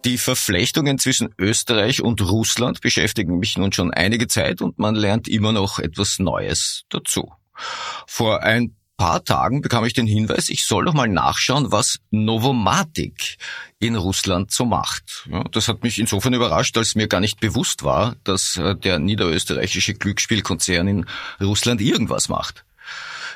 Die 0.04 0.18
Verflechtungen 0.18 1.00
zwischen 1.00 1.34
Österreich 1.38 2.02
und 2.02 2.20
Russland 2.22 2.82
beschäftigen 2.82 3.40
mich 3.40 3.58
nun 3.58 3.72
schon 3.72 3.94
einige 3.94 4.28
Zeit 4.28 4.62
und 4.62 4.80
man 4.80 4.96
lernt 4.96 5.30
immer 5.30 5.54
noch 5.54 5.80
etwas 5.80 6.20
Neues 6.20 6.84
dazu. 6.90 7.32
Vor 8.06 8.44
ein 8.44 8.76
paar 8.98 9.24
Tagen 9.24 9.62
bekam 9.62 9.86
ich 9.86 9.94
den 9.94 10.08
Hinweis, 10.08 10.50
ich 10.50 10.66
soll 10.66 10.84
doch 10.84 10.94
mal 10.94 11.08
nachschauen, 11.08 11.72
was 11.72 12.00
Novomatic 12.12 13.38
in 13.80 13.96
Russland 13.96 14.52
so 14.52 14.66
macht. 14.66 15.30
Das 15.52 15.70
hat 15.70 15.84
mich 15.84 16.00
insofern 16.00 16.34
überrascht, 16.34 16.78
als 16.78 16.96
mir 16.96 17.08
gar 17.08 17.22
nicht 17.22 17.40
bewusst 17.40 17.84
war, 17.84 18.18
dass 18.26 18.58
äh, 18.58 18.76
der 18.76 19.00
niederösterreichische 19.00 19.94
Glücksspielkonzern 19.94 20.88
in 20.90 21.06
Russland 21.40 21.80
irgendwas 21.80 22.28
macht. 22.28 22.66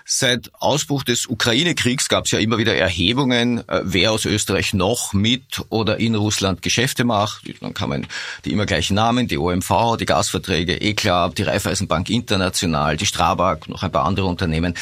Seit 0.06 0.52
Ausbruch 0.60 1.04
des 1.04 1.28
Ukraine-Kriegs 1.28 2.10
gab 2.10 2.26
es 2.26 2.32
ja 2.32 2.40
immer 2.40 2.58
wieder 2.58 2.76
Erhebungen, 2.76 3.68
äh, 3.68 3.82
wer 3.84 4.12
aus 4.12 4.26
Österreich 4.26 4.74
noch 4.74 5.14
mit 5.14 5.62
oder 5.70 6.00
in 6.00 6.16
Russland 6.16 6.62
Geschäfte 6.62 7.04
macht. 7.04 7.44
Dann 7.62 7.74
kann 7.74 7.90
man 7.90 8.08
die 8.46 8.52
immer 8.52 8.66
gleichen 8.66 8.96
Namen, 8.96 9.28
die 9.28 9.38
OMV, 9.38 9.98
die 10.00 10.06
Gasverträge, 10.06 10.82
ECLAB, 10.82 11.36
die 11.36 11.44
Raiffeisenbank 11.44 12.10
International, 12.10 12.98
die 12.98 13.06
Strabag, 13.06 13.68
noch 13.68 13.84
ein 13.84 13.92
paar 13.92 14.06
andere 14.06 14.26
Unternehmen. 14.26 14.76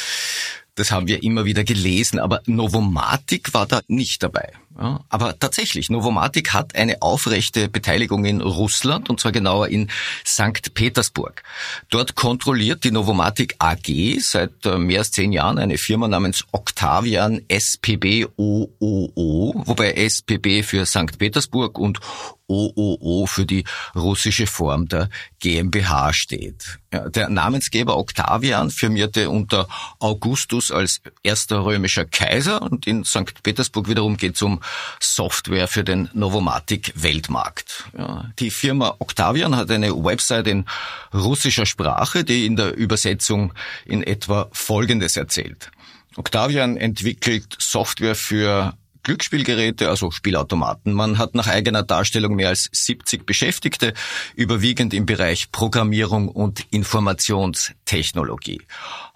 Das 0.74 0.90
haben 0.90 1.08
wir 1.08 1.22
immer 1.22 1.44
wieder 1.44 1.64
gelesen, 1.64 2.18
aber 2.18 2.40
Novomatic 2.46 3.52
war 3.52 3.66
da 3.66 3.80
nicht 3.88 4.22
dabei. 4.22 4.52
Ja, 4.78 5.00
aber 5.08 5.38
tatsächlich, 5.38 5.90
Novomatic 5.90 6.54
hat 6.54 6.76
eine 6.76 7.02
aufrechte 7.02 7.68
Beteiligung 7.68 8.24
in 8.24 8.40
Russland 8.40 9.10
und 9.10 9.18
zwar 9.18 9.32
genauer 9.32 9.68
in 9.68 9.90
St. 10.24 10.74
Petersburg. 10.74 11.42
Dort 11.88 12.14
kontrolliert 12.14 12.84
die 12.84 12.92
Novomatic 12.92 13.56
AG 13.58 14.20
seit 14.20 14.64
äh, 14.64 14.78
mehr 14.78 15.00
als 15.00 15.10
zehn 15.10 15.32
Jahren 15.32 15.58
eine 15.58 15.76
Firma 15.76 16.06
namens 16.06 16.44
Octavian 16.52 17.42
SPB 17.48 18.26
OOO, 18.36 19.62
wobei 19.66 19.92
SPB 19.94 20.62
für 20.62 20.86
St. 20.86 21.18
Petersburg 21.18 21.78
und 21.78 21.98
OOO 22.50 23.26
für 23.26 23.46
die 23.46 23.64
russische 23.94 24.46
Form 24.46 24.88
der 24.88 25.08
GmbH 25.38 26.12
steht. 26.12 26.78
Ja, 26.92 27.08
der 27.08 27.28
Namensgeber 27.28 27.96
Octavian 27.96 28.70
firmierte 28.70 29.30
unter 29.30 29.68
Augustus 30.00 30.72
als 30.72 31.00
erster 31.22 31.64
römischer 31.64 32.04
Kaiser 32.04 32.62
und 32.62 32.86
in 32.86 33.04
St. 33.04 33.42
Petersburg 33.42 33.88
wiederum 33.88 34.16
geht 34.16 34.34
es 34.34 34.42
um 34.42 34.59
Software 35.00 35.68
für 35.68 35.84
den 35.84 36.08
Novomatic 36.12 36.92
Weltmarkt. 36.94 37.84
Ja, 37.96 38.30
die 38.38 38.50
Firma 38.50 38.94
Octavian 38.98 39.56
hat 39.56 39.70
eine 39.70 39.92
Website 39.92 40.46
in 40.46 40.64
russischer 41.12 41.66
Sprache, 41.66 42.24
die 42.24 42.46
in 42.46 42.56
der 42.56 42.76
Übersetzung 42.76 43.52
in 43.84 44.02
etwa 44.02 44.48
Folgendes 44.52 45.16
erzählt. 45.16 45.70
Octavian 46.16 46.76
entwickelt 46.76 47.56
Software 47.58 48.16
für 48.16 48.74
Glücksspielgeräte, 49.02 49.88
also 49.88 50.10
Spielautomaten. 50.10 50.92
Man 50.92 51.18
hat 51.18 51.34
nach 51.34 51.46
eigener 51.46 51.82
Darstellung 51.82 52.34
mehr 52.34 52.48
als 52.48 52.68
70 52.72 53.26
Beschäftigte, 53.26 53.94
überwiegend 54.34 54.92
im 54.94 55.06
Bereich 55.06 55.50
Programmierung 55.52 56.28
und 56.28 56.66
Informationstechnologie. 56.70 58.62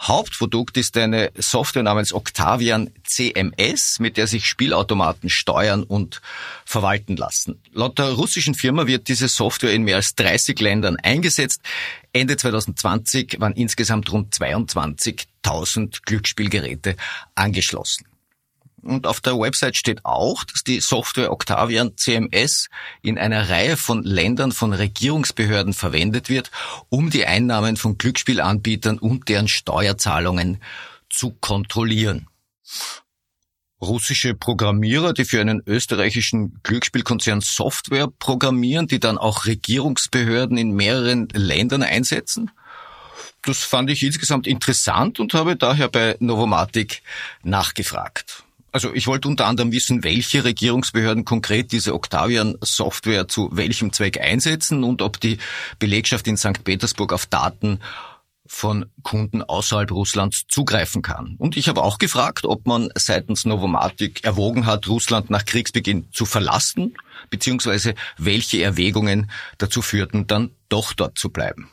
Hauptprodukt 0.00 0.76
ist 0.76 0.97
eine 0.97 1.31
Software 1.37 1.83
namens 1.83 2.12
Octavian 2.12 2.91
CMS, 3.05 3.99
mit 4.00 4.17
der 4.17 4.26
sich 4.26 4.47
Spielautomaten 4.47 5.29
steuern 5.29 5.83
und 5.83 6.21
verwalten 6.64 7.17
lassen. 7.17 7.61
Laut 7.73 7.99
der 7.99 8.12
russischen 8.12 8.55
Firma 8.55 8.87
wird 8.87 9.09
diese 9.09 9.29
Software 9.29 9.73
in 9.73 9.83
mehr 9.83 9.97
als 9.97 10.14
30 10.14 10.59
Ländern 10.61 10.97
eingesetzt. 10.97 11.61
Ende 12.12 12.37
2020 12.37 13.41
waren 13.41 13.55
insgesamt 13.55 14.11
rund 14.12 14.35
22.000 14.35 16.00
Glücksspielgeräte 16.05 16.97
angeschlossen. 17.35 18.07
Und 18.85 19.07
auf 19.07 19.21
der 19.21 19.38
Website 19.38 19.76
steht 19.76 20.05
auch, 20.05 20.45
dass 20.45 20.62
die 20.62 20.81
Software 20.81 21.33
Octavian 21.33 21.97
CMS 21.97 22.69
in 23.03 23.19
einer 23.19 23.49
Reihe 23.49 23.76
von 23.76 24.03
Ländern 24.03 24.53
von 24.53 24.73
Regierungsbehörden 24.73 25.73
verwendet 25.73 26.29
wird, 26.29 26.50
um 26.88 27.11
die 27.11 27.26
Einnahmen 27.26 27.76
von 27.76 27.99
Glücksspielanbietern 27.99 28.99
und 28.99 29.29
deren 29.29 29.49
Steuerzahlungen 29.49 30.61
zu 31.09 31.31
kontrollieren. 31.31 32.29
Russische 33.81 34.35
Programmierer, 34.35 35.12
die 35.12 35.25
für 35.25 35.41
einen 35.41 35.62
österreichischen 35.67 36.61
Glücksspielkonzern 36.62 37.41
Software 37.41 38.09
programmieren, 38.19 38.87
die 38.87 39.00
dann 39.00 39.19
auch 39.19 39.47
Regierungsbehörden 39.47 40.57
in 40.57 40.73
mehreren 40.73 41.29
Ländern 41.33 41.83
einsetzen? 41.83 42.50
Das 43.43 43.62
fand 43.62 43.91
ich 43.91 44.03
insgesamt 44.03 44.47
interessant 44.47 45.21
und 45.21 45.35
habe 45.35 45.57
daher 45.57 45.88
bei 45.88 46.17
Novomatic 46.19 47.03
nachgefragt. 47.43 48.44
Also 48.75 48.93
ich 48.93 49.07
wollte 49.07 49.28
unter 49.28 49.47
anderem 49.47 49.71
wissen, 49.71 50.02
welche 50.02 50.43
Regierungsbehörden 50.43 51.25
konkret 51.25 51.71
diese 51.71 51.95
Octavian-Software 51.95 53.28
zu 53.28 53.49
welchem 53.52 53.93
Zweck 53.93 54.21
einsetzen 54.21 54.83
und 54.83 55.00
ob 55.00 55.21
die 55.21 55.38
Belegschaft 55.78 56.26
in 56.26 56.37
St. 56.37 56.64
Petersburg 56.64 57.12
auf 57.12 57.26
Daten 57.26 57.78
von 58.45 58.87
Kunden 59.04 59.43
außerhalb 59.43 59.93
Russlands 59.93 60.47
zugreifen 60.49 61.02
kann. 61.02 61.37
Und 61.38 61.57
ich 61.57 61.69
habe 61.69 61.85
auch 61.85 61.99
gefragt, 61.99 62.47
ob 62.47 62.66
man 62.66 62.88
seitens 62.97 63.45
Novomatic 63.45 64.25
erwogen 64.25 64.66
hat, 64.66 64.88
Russland 64.88 65.31
nach 65.31 65.45
Kriegsbeginn 65.45 66.09
zu 66.11 66.26
verlassen, 66.26 66.97
beziehungsweise 67.31 67.95
welche 68.19 68.61
Erwägungen 68.61 69.31
dazu 69.57 69.83
führten, 69.83 70.26
dann 70.26 70.50
doch 70.69 70.95
dort 70.95 71.16
zu 71.16 71.31
bleiben. 71.31 71.71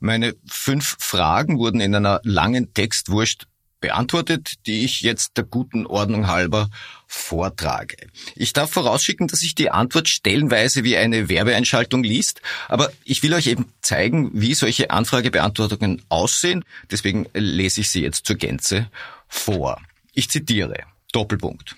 Meine 0.00 0.34
fünf 0.50 0.96
Fragen 0.98 1.58
wurden 1.58 1.80
in 1.80 1.94
einer 1.94 2.20
langen 2.24 2.74
Textwurst 2.74 3.46
beantwortet, 3.82 4.54
die 4.66 4.86
ich 4.86 5.02
jetzt 5.02 5.36
der 5.36 5.44
guten 5.44 5.86
Ordnung 5.86 6.28
halber 6.28 6.70
vortrage. 7.06 7.96
Ich 8.34 8.54
darf 8.54 8.72
vorausschicken, 8.72 9.28
dass 9.28 9.40
sich 9.40 9.54
die 9.54 9.70
Antwort 9.70 10.08
stellenweise 10.08 10.84
wie 10.84 10.96
eine 10.96 11.28
Werbeeinschaltung 11.28 12.02
liest, 12.02 12.40
aber 12.68 12.90
ich 13.04 13.22
will 13.22 13.34
euch 13.34 13.48
eben 13.48 13.66
zeigen, 13.82 14.30
wie 14.32 14.54
solche 14.54 14.90
Anfragebeantwortungen 14.90 16.00
aussehen. 16.08 16.64
Deswegen 16.90 17.26
lese 17.34 17.82
ich 17.82 17.90
sie 17.90 18.00
jetzt 18.00 18.24
zur 18.24 18.36
Gänze 18.36 18.88
vor. 19.28 19.78
Ich 20.14 20.30
zitiere. 20.30 20.84
Doppelpunkt. 21.12 21.76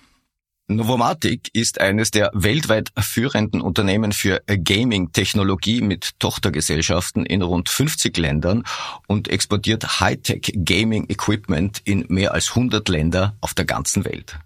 Novomatic 0.66 1.50
ist 1.52 1.78
eines 1.78 2.10
der 2.10 2.30
weltweit 2.32 2.90
führenden 2.98 3.60
Unternehmen 3.60 4.12
für 4.12 4.42
Gaming-Technologie 4.46 5.82
mit 5.82 6.18
Tochtergesellschaften 6.20 7.26
in 7.26 7.42
rund 7.42 7.68
50 7.68 8.16
Ländern 8.16 8.64
und 9.06 9.28
exportiert 9.28 10.00
Hightech 10.00 10.54
Gaming 10.64 11.04
Equipment 11.10 11.82
in 11.84 12.06
mehr 12.08 12.32
als 12.32 12.48
100 12.50 12.88
Länder 12.88 13.36
auf 13.42 13.52
der 13.52 13.66
ganzen 13.66 14.06
Welt. 14.06 14.38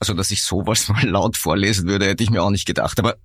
Also, 0.00 0.14
dass 0.14 0.32
ich 0.32 0.42
sowas 0.42 0.88
mal 0.88 1.06
laut 1.06 1.36
vorlesen 1.36 1.86
würde, 1.88 2.06
hätte 2.06 2.24
ich 2.24 2.30
mir 2.30 2.42
auch 2.42 2.50
nicht 2.50 2.66
gedacht, 2.66 2.98
aber 2.98 3.16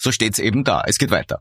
so 0.00 0.10
steht's 0.10 0.40
eben 0.40 0.64
da. 0.64 0.82
Es 0.84 0.98
geht 0.98 1.12
weiter. 1.12 1.40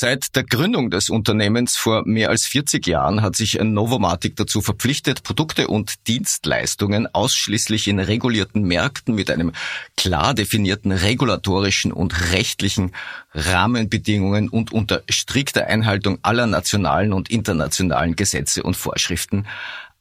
Seit 0.00 0.36
der 0.36 0.44
Gründung 0.44 0.90
des 0.90 1.10
Unternehmens 1.10 1.76
vor 1.76 2.06
mehr 2.06 2.30
als 2.30 2.46
40 2.46 2.86
Jahren 2.86 3.20
hat 3.20 3.34
sich 3.34 3.58
Novomatic 3.60 4.36
dazu 4.36 4.60
verpflichtet, 4.60 5.24
Produkte 5.24 5.66
und 5.66 6.06
Dienstleistungen 6.06 7.12
ausschließlich 7.12 7.88
in 7.88 7.98
regulierten 7.98 8.62
Märkten 8.62 9.16
mit 9.16 9.28
einem 9.28 9.50
klar 9.96 10.34
definierten 10.34 10.92
regulatorischen 10.92 11.90
und 11.92 12.30
rechtlichen 12.30 12.92
Rahmenbedingungen 13.32 14.48
und 14.48 14.70
unter 14.70 15.02
strikter 15.10 15.66
Einhaltung 15.66 16.20
aller 16.22 16.46
nationalen 16.46 17.12
und 17.12 17.28
internationalen 17.28 18.14
Gesetze 18.14 18.62
und 18.62 18.76
Vorschriften 18.76 19.48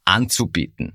anzubieten. 0.05 0.93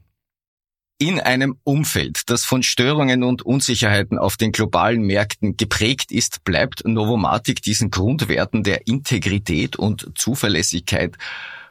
In 1.03 1.19
einem 1.19 1.57
Umfeld, 1.65 2.21
das 2.31 2.45
von 2.45 2.63
Störungen 2.63 3.25
und 3.25 3.43
Unsicherheiten 3.43 4.19
auf 4.19 4.37
den 4.37 4.53
globalen 4.53 5.03
Märkten 5.03 5.57
geprägt 5.57 6.13
ist, 6.13 6.45
bleibt 6.45 6.87
Novomatic 6.87 7.61
diesen 7.61 7.91
Grundwerten 7.91 8.63
der 8.63 8.87
Integrität 8.87 9.75
und 9.75 10.13
Zuverlässigkeit 10.15 11.19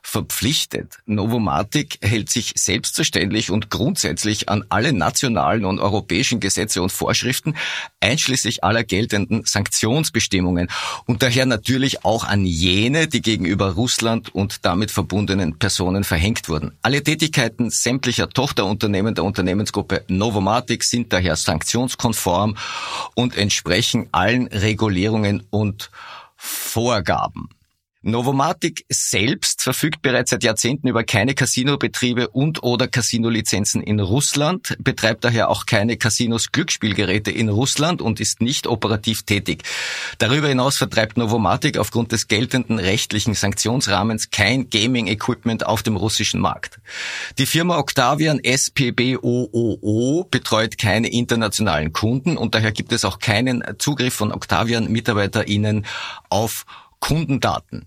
verpflichtet. 0.02 0.98
Novomatic 1.06 2.00
hält 2.02 2.30
sich 2.30 2.54
selbstverständlich 2.56 3.52
und 3.52 3.70
grundsätzlich 3.70 4.50
an 4.50 4.66
alle 4.70 4.94
nationalen 4.94 5.66
und 5.66 5.80
europäischen 5.80 6.40
Gesetze 6.40 6.82
und 6.82 6.92
Vorschriften, 6.92 7.56
einschließlich 8.00 8.64
aller 8.64 8.84
geltenden 8.84 9.44
Sanktionsbestimmungen 9.46 10.70
und 11.06 11.22
daher 11.22 11.46
natürlich 11.46 12.04
auch 12.04 12.24
an 12.24 12.46
jene, 12.46 13.08
die 13.08 13.22
gegenüber 13.22 13.72
Russland 13.74 14.34
und 14.34 14.66
damit 14.66 14.92
verbundenen 14.92 15.60
Personen 15.60 16.04
verhängt 16.04 16.50
wurden. 16.50 16.72
Alle 16.82 17.04
Tätigkeiten 17.04 17.70
sämtlicher 17.70 18.30
Tochterunternehmen 18.30 19.16
der 19.16 19.24
Unternehmensgruppe 19.24 20.04
Novomatic 20.08 20.84
sind 20.84 21.14
daher 21.14 21.36
sanktionskonform 21.36 22.58
und 23.16 23.38
entsprechen 23.38 24.10
allen 24.12 24.48
Regulierungen 24.48 25.44
und 25.50 25.92
Vorgaben. 26.36 27.50
Novomatic 28.04 28.84
selbst 28.90 29.62
verfügt 29.62 30.02
bereits 30.02 30.32
seit 30.32 30.44
Jahrzehnten 30.44 30.88
über 30.88 31.04
keine 31.04 31.36
Casinobetriebe 31.36 32.30
und 32.30 32.64
oder 32.64 32.88
Casinolizenzen 32.88 33.84
in 33.84 34.00
Russland, 34.00 34.76
betreibt 34.80 35.24
daher 35.24 35.50
auch 35.50 35.68
keine 35.68 35.98
Casinos 35.98 36.52
Glücksspielgeräte 36.52 37.30
in 37.30 37.48
Russland 37.48 38.02
und 38.02 38.20
ist 38.20 38.42
nicht 38.42 38.66
operativ 38.66 39.22
tätig. 39.22 39.62
Darüber 40.18 40.48
hinaus 40.48 40.78
vertreibt 40.78 41.16
Novomatic 41.16 41.78
aufgrund 41.78 42.12
des 42.12 42.28
geltenden 42.28 42.80
rechtlichen 42.80 43.36
Sanktionsrahmens 43.36 44.32
kein 44.32 44.72
Gaming-Equipment 44.72 45.68
auf 45.68 45.84
dem 45.84 45.96
russischen 45.96 46.40
Markt. 46.40 46.80
Die 47.38 47.46
Firma 47.46 47.78
Octavian 47.78 48.40
SPBOOO 48.44 50.28
betreut 50.32 50.80
keine 50.80 51.12
internationalen 51.12 51.94
Kunden 51.94 52.36
und 52.36 52.56
daher 52.56 52.72
gibt 52.72 52.94
es 52.94 53.06
auch 53.06 53.20
keinen 53.20 53.64
Zugriff 53.78 54.16
von 54.16 54.32
Octavian-MitarbeiterInnen 54.32 55.86
auf 56.30 56.66
Kundendaten. 57.00 57.86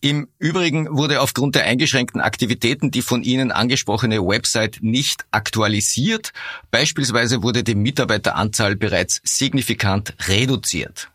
Im 0.00 0.28
Übrigen 0.38 0.88
wurde 0.96 1.20
aufgrund 1.20 1.54
der 1.54 1.64
eingeschränkten 1.64 2.20
Aktivitäten 2.20 2.90
die 2.90 3.02
von 3.02 3.22
Ihnen 3.22 3.50
angesprochene 3.52 4.20
Website 4.20 4.78
nicht 4.80 5.24
aktualisiert. 5.30 6.32
Beispielsweise 6.70 7.42
wurde 7.42 7.64
die 7.64 7.74
Mitarbeiteranzahl 7.74 8.76
bereits 8.76 9.20
signifikant 9.24 10.14
reduziert. 10.28 11.10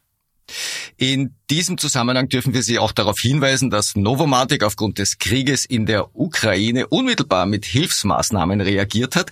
In 0.98 1.34
diesem 1.50 1.78
Zusammenhang 1.78 2.30
dürfen 2.30 2.54
wir 2.54 2.64
Sie 2.64 2.80
auch 2.80 2.92
darauf 2.92 3.20
hinweisen, 3.20 3.70
dass 3.70 3.96
Novomatic 3.96 4.64
aufgrund 4.64 5.00
des 5.00 5.18
Krieges 5.18 5.66
in 5.66 5.86
der 5.86 6.16
Ukraine 6.16 6.88
unmittelbar 6.88 7.46
mit 7.46 7.66
Hilfsmaßnahmen 7.66 8.62
reagiert 8.62 9.16
hat, 9.16 9.32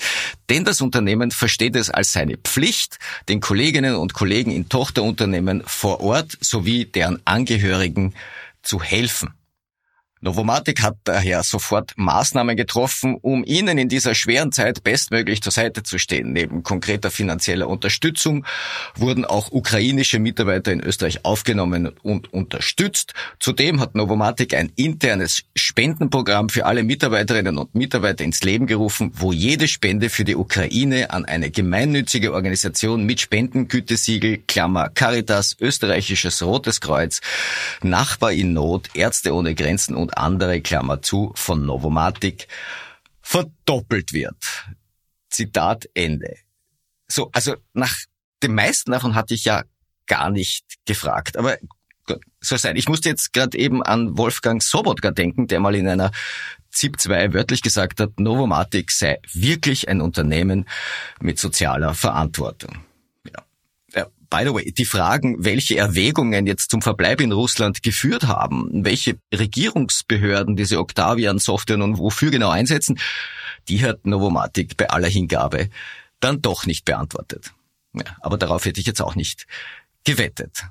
denn 0.49 0.65
das 0.65 0.81
Unternehmen 0.81 1.31
versteht 1.31 1.75
es 1.75 1.89
als 1.89 2.11
seine 2.11 2.37
Pflicht, 2.37 2.97
den 3.27 3.39
Kolleginnen 3.39 3.95
und 3.95 4.13
Kollegen 4.13 4.51
in 4.51 4.69
Tochterunternehmen 4.69 5.63
vor 5.65 6.01
Ort 6.01 6.37
sowie 6.41 6.85
deren 6.85 7.21
Angehörigen 7.25 8.13
zu 8.61 8.81
helfen. 8.81 9.33
Novomatic 10.21 10.83
hat 10.83 10.97
daher 11.05 11.43
sofort 11.43 11.93
Maßnahmen 11.95 12.57
getroffen, 12.57 13.15
um 13.21 13.45
ihnen 13.45 13.77
in 13.77 13.87
dieser 13.87 14.15
schweren 14.15 14.51
Zeit 14.51 14.83
bestmöglich 14.83 15.41
zur 15.41 15.53
Seite 15.53 15.81
zu 15.81 15.97
stehen. 15.97 16.33
Neben 16.33 16.61
konkreter 16.61 17.09
finanzieller 17.09 17.69
Unterstützung 17.69 18.45
wurden 18.95 19.23
auch 19.23 19.51
ukrainische 19.51 20.19
Mitarbeiter 20.19 20.73
in 20.73 20.81
Österreich 20.81 21.23
aufgenommen 21.23 21.91
und 22.03 22.33
unterstützt. 22.33 23.13
Zudem 23.39 23.79
hat 23.79 23.95
Novomatic 23.95 24.53
ein 24.55 24.73
internes 24.75 25.43
Spendenprogramm 25.55 26.49
für 26.49 26.65
alle 26.65 26.83
Mitarbeiterinnen 26.83 27.57
und 27.57 27.73
Mitarbeiter 27.73 28.25
ins 28.25 28.43
Leben 28.43 28.67
gerufen, 28.67 29.13
wo 29.15 29.31
jede 29.31 29.69
Spende 29.69 30.09
für 30.09 30.25
die 30.25 30.35
Ukraine 30.35 31.11
an 31.11 31.23
eine 31.23 31.49
gemeinnützige 31.49 32.33
Organisation 32.33 33.05
mit 33.05 33.21
Spendengütesiegel, 33.21 34.39
Klammer 34.47 34.89
Caritas, 34.89 35.55
österreichisches 35.61 36.43
Rotes 36.43 36.81
Kreuz, 36.81 37.21
Nachbar 37.81 38.33
in 38.33 38.51
Not, 38.51 38.89
Ärzte 38.95 39.33
ohne 39.33 39.55
Grenzen 39.55 39.95
und 39.95 40.08
und 40.09 40.17
andere, 40.17 40.61
Klammer 40.61 41.01
zu, 41.01 41.31
von 41.35 41.65
Novomatic 41.65 42.47
verdoppelt 43.21 44.13
wird. 44.13 44.37
Zitat 45.29 45.87
Ende. 45.93 46.35
So, 47.07 47.29
also 47.33 47.55
nach 47.73 47.95
dem 48.41 48.55
meisten 48.55 48.91
davon 48.91 49.15
hatte 49.15 49.33
ich 49.33 49.45
ja 49.45 49.63
gar 50.07 50.31
nicht 50.31 50.65
gefragt, 50.85 51.37
aber 51.37 51.57
soll 52.41 52.57
sein. 52.57 52.75
Ich 52.75 52.89
musste 52.89 53.09
jetzt 53.09 53.33
gerade 53.33 53.57
eben 53.57 53.83
an 53.83 54.17
Wolfgang 54.17 54.63
Sobotka 54.63 55.11
denken, 55.11 55.45
der 55.45 55.59
mal 55.59 55.75
in 55.75 55.87
einer 55.87 56.11
ZIP 56.71 56.99
2 56.99 57.33
wörtlich 57.33 57.61
gesagt 57.61 57.99
hat, 57.99 58.19
Novomatic 58.19 58.91
sei 58.91 59.19
wirklich 59.31 59.89
ein 59.89 60.01
Unternehmen 60.01 60.67
mit 61.21 61.37
sozialer 61.37 61.93
Verantwortung. 61.93 62.83
By 64.29 64.43
the 64.43 64.53
way, 64.53 64.71
die 64.71 64.85
Fragen, 64.85 65.43
welche 65.43 65.77
Erwägungen 65.77 66.45
jetzt 66.45 66.69
zum 66.69 66.81
Verbleib 66.81 67.19
in 67.19 67.31
Russland 67.31 67.81
geführt 67.81 68.27
haben, 68.27 68.85
welche 68.85 69.17
Regierungsbehörden 69.33 70.55
diese 70.55 70.79
Octavian-Software 70.79 71.77
nun 71.77 71.97
wofür 71.97 72.29
genau 72.29 72.49
einsetzen, 72.49 72.99
die 73.67 73.83
hat 73.83 74.05
Novomatic 74.05 74.77
bei 74.77 74.89
aller 74.89 75.07
Hingabe 75.07 75.69
dann 76.19 76.41
doch 76.41 76.65
nicht 76.65 76.85
beantwortet. 76.85 77.53
Ja, 77.93 78.17
aber 78.21 78.37
darauf 78.37 78.65
hätte 78.65 78.79
ich 78.79 78.85
jetzt 78.85 79.01
auch 79.01 79.15
nicht 79.15 79.47
gewettet. 80.03 80.63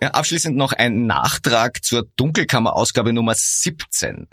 Ja, 0.00 0.10
abschließend 0.10 0.56
noch 0.56 0.72
ein 0.72 1.06
Nachtrag 1.06 1.84
zur 1.84 2.06
Dunkelkammer-Ausgabe 2.16 3.12
Nummer 3.12 3.34
17. 3.34 4.28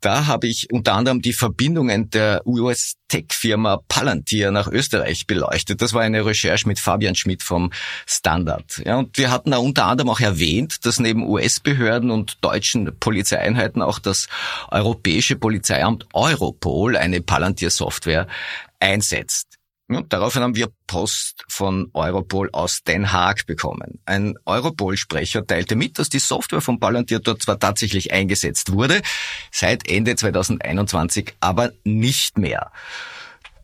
Da 0.00 0.26
habe 0.26 0.46
ich 0.46 0.68
unter 0.70 0.94
anderem 0.94 1.22
die 1.22 1.32
Verbindungen 1.32 2.08
der 2.10 2.46
US-Tech-Firma 2.46 3.80
Palantir 3.88 4.52
nach 4.52 4.68
Österreich 4.68 5.26
beleuchtet. 5.26 5.82
Das 5.82 5.92
war 5.92 6.02
eine 6.02 6.24
Recherche 6.24 6.68
mit 6.68 6.78
Fabian 6.78 7.16
Schmidt 7.16 7.42
vom 7.42 7.72
Standard. 8.06 8.80
Ja, 8.86 8.98
und 8.98 9.18
wir 9.18 9.32
hatten 9.32 9.50
da 9.50 9.56
unter 9.56 9.86
anderem 9.86 10.10
auch 10.10 10.20
erwähnt, 10.20 10.86
dass 10.86 11.00
neben 11.00 11.26
US-Behörden 11.26 12.12
und 12.12 12.38
deutschen 12.44 12.96
Polizeieinheiten 13.00 13.82
auch 13.82 13.98
das 13.98 14.28
europäische 14.70 15.34
Polizeiamt 15.34 16.06
Europol 16.12 16.96
eine 16.96 17.22
Palantir-Software 17.22 18.28
einsetzt. 18.78 19.57
Ja, 19.90 20.02
daraufhin 20.02 20.42
haben 20.42 20.54
wir 20.54 20.68
Post 20.86 21.44
von 21.48 21.88
Europol 21.94 22.50
aus 22.52 22.82
Den 22.82 23.10
Haag 23.10 23.46
bekommen. 23.46 24.00
Ein 24.04 24.34
Europol-Sprecher 24.44 25.46
teilte 25.46 25.76
mit, 25.76 25.98
dass 25.98 26.10
die 26.10 26.18
Software 26.18 26.60
von 26.60 26.78
Palantir 26.78 27.20
dort 27.20 27.40
zwar 27.40 27.58
tatsächlich 27.58 28.12
eingesetzt 28.12 28.72
wurde, 28.72 29.00
seit 29.50 29.90
Ende 29.90 30.14
2021 30.14 31.34
aber 31.40 31.72
nicht 31.84 32.36
mehr. 32.36 32.70